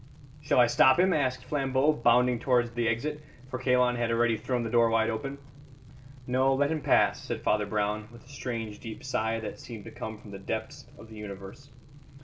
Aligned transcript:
"Shall 0.41 0.59
I 0.59 0.65
stop 0.65 0.99
him?" 0.99 1.13
asked 1.13 1.45
Flambeau, 1.45 1.93
bounding 1.93 2.39
towards 2.39 2.71
the 2.71 2.87
exit, 2.89 3.21
for 3.51 3.59
Kalon 3.59 3.97
had 3.97 4.09
already 4.09 4.35
thrown 4.35 4.63
the 4.63 4.69
door 4.71 4.89
wide 4.89 5.11
open. 5.11 5.37
"No; 6.25 6.55
let 6.55 6.71
him 6.71 6.81
pass," 6.81 7.23
said 7.23 7.41
Father 7.43 7.67
Brown, 7.67 8.07
with 8.11 8.25
a 8.25 8.29
strange 8.29 8.79
deep 8.79 9.03
sigh 9.03 9.39
that 9.41 9.59
seemed 9.59 9.83
to 9.83 9.91
come 9.91 10.17
from 10.17 10.31
the 10.31 10.39
depths 10.39 10.87
of 10.97 11.07
the 11.09 11.17
universe. 11.17 11.69